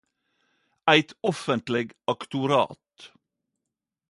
Eit 0.93 1.09
offentleg 1.31 1.89
aktorat. 2.15 2.81